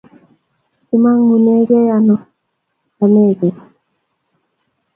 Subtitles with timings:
[0.87, 2.15] kimangunee ano
[3.03, 3.51] agei